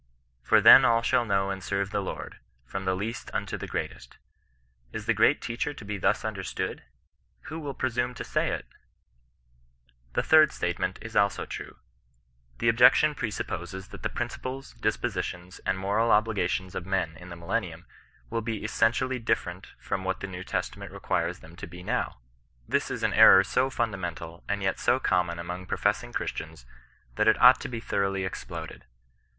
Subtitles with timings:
[0.01, 0.03] ^'
[0.41, 4.17] For then all shall know and serve ih:e Lord, from the least unto the greatest!!"
[4.91, 6.81] Is the great Teadier to be l^us understood?
[7.41, 8.63] Who will presume* to sayiti
[10.13, 11.77] The thhrd statement is also true.
[12.57, 16.55] The objection pre sop^ ptoses that the principles, dispositiona, and nLonio^ViAM^ 138 CHRISTIAN NON RESISTANCE.
[19.37, 22.17] ferent from what the Kew Testament requires them to be now*
[22.67, 26.65] This is an error so fundamental and yet so common among professing Christians,
[27.17, 28.85] that it ought to be thoroughly exploded.